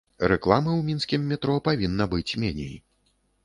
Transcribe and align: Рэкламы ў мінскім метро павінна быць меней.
Рэкламы 0.29 0.71
ў 0.75 0.81
мінскім 0.87 1.29
метро 1.33 1.59
павінна 1.69 2.11
быць 2.17 2.37
меней. 2.45 2.77